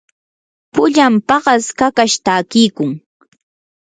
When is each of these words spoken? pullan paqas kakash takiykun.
pullan 0.73 1.13
paqas 1.27 1.65
kakash 1.79 2.15
takiykun. 2.25 2.91